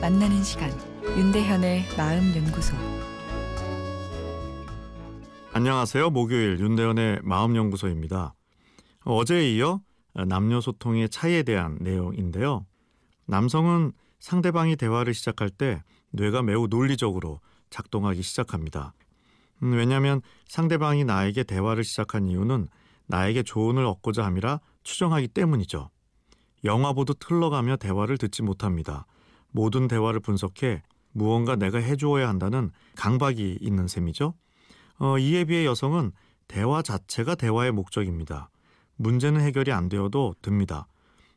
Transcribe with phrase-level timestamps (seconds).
[0.00, 0.70] 만나는 시간
[1.02, 2.76] 윤대현의 마음 연구소
[5.52, 6.10] 안녕하세요.
[6.10, 8.34] 목요일 윤대현의 마음 연구소입니다.
[9.04, 9.80] 어제에 이어
[10.28, 12.66] 남녀 소통의 차이에 대한 내용인데요.
[13.26, 13.90] 남성은
[14.20, 15.82] 상대방이 대화를 시작할 때
[16.12, 17.40] 뇌가 매우 논리적으로
[17.70, 18.94] 작동하기 시작합니다.
[19.64, 22.68] 음, 왜냐하면 상대방이 나에게 대화를 시작한 이유는
[23.08, 25.90] 나에게 조언을 얻고자 함이라 추정하기 때문이죠.
[26.64, 29.06] 영화 보듯 흘러가며 대화를 듣지 못합니다.
[29.50, 34.34] 모든 대화를 분석해 무언가 내가 해주어야 한다는 강박이 있는 셈이죠.
[34.98, 36.12] 어, 이에 비해 여성은
[36.46, 38.50] 대화 자체가 대화의 목적입니다.
[38.96, 40.86] 문제는 해결이 안 되어도 듭니다.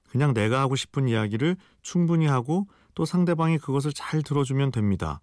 [0.09, 5.21] 그냥 내가 하고 싶은 이야기를 충분히 하고 또 상대방이 그것을 잘 들어주면 됩니다.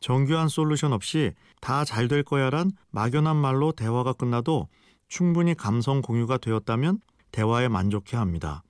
[0.00, 4.68] 정교한 솔루션 없이 다 잘 될 거야란 막연한 말로 대화가 끝나도
[5.08, 7.00] 충분히 감성 공유가 되었다면
[7.32, 8.62] 대화에 만족해 합니다.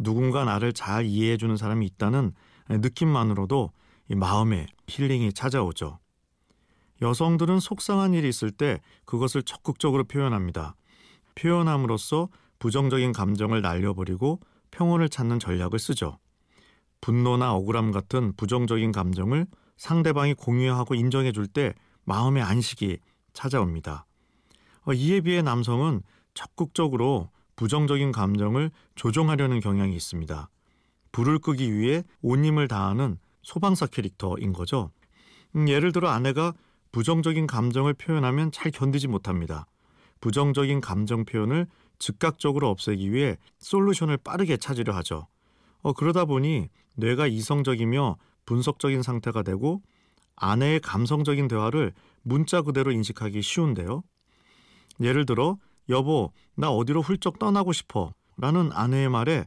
[0.00, 2.32] 누군가 나를 잘 이해해 주는 사람이 있다는
[2.68, 3.70] 느낌만으로도
[4.16, 5.98] 마음에 힐링이 찾아오죠.
[7.02, 10.74] 여성들은 속상한 일이 있을 때 그것을 적극적으로 표현합니다.
[11.34, 16.18] 표현함으로써 부정적인 감정을 날려버리고 평온을 찾는 전략을 쓰죠.
[17.00, 22.98] 분노나 억울함 같은 부정적인 감정을 상대방이 공유하고 인정해 줄 때 마음의 안식이
[23.32, 24.06] 찾아옵니다.
[24.82, 26.02] 어, 이에 비해 남성은
[26.34, 27.30] 적극적으로
[27.60, 30.48] 부정적인 감정을 조종하려는 경향이 있습니다.
[31.12, 34.90] 불을 끄기 위해 온 힘을 다하는 소방사 캐릭터인 거죠.
[35.54, 36.54] 음, 예를 들어 아내가
[36.90, 39.66] 부정적인 감정을 표현하면 잘 견디지 못합니다.
[40.22, 41.66] 부정적인 감정 표현을
[41.98, 45.26] 즉각적으로 없애기 위해 솔루션을 빠르게 찾으려 하죠.
[45.82, 48.16] 어, 그러다 보니 뇌가 이성적이며
[48.46, 49.82] 분석적인 상태가 되고
[50.34, 54.02] 아내의 감성적인 대화를 문자 그대로 인식하기 쉬운데요.
[55.02, 55.58] 예를 들어
[55.90, 59.46] 여보 나 어디로 훌쩍 떠나고 싶어 라는 아내의 말에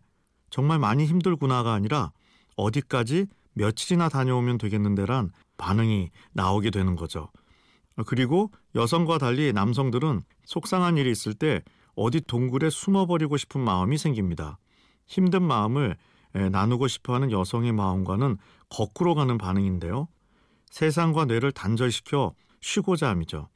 [0.49, 2.11] 정말 많이 힘들구나가 아니라
[2.55, 7.29] 어디까지 며칠이나 다녀오면 되겠는데란 반응이 나오게 되는 거죠.
[8.05, 11.61] 그리고 여성과 달리 남성들은 속상한 일이 있을 때
[11.95, 14.57] 어디 동굴에 숨어버리고 싶은 마음이 생깁니다.
[15.05, 15.95] 힘든 마음을
[16.33, 18.37] 나누고 싶어하는 여성의 마음과는
[18.69, 20.07] 거꾸로 가는 반응인데요.
[20.71, 23.49] 세상과 뇌를 단절시켜 쉬고자 함이죠.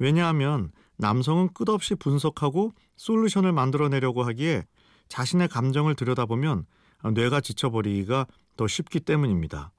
[0.00, 4.64] 왜냐하면 남성은 끝없이 분석하고 솔루션을 만들어내려고 하기에
[5.08, 6.66] 자신의 감정을 들여다보면
[7.14, 8.26] 뇌가 지쳐버리기가
[8.56, 9.72] 더 쉽기 때문입니다.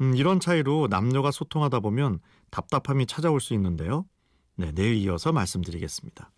[0.00, 4.06] 음, 이런 차이로 남녀가 소통하다 보면 답답함이 찾아올 수 있는데요.
[4.54, 6.30] 네, 내일 이어서 말씀드리겠습니다.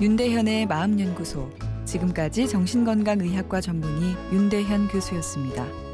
[0.00, 1.50] 윤대현의 마음연구소
[1.84, 5.87] 지금까지 정신건강의학과 전문의 윤대현 교수였습니다.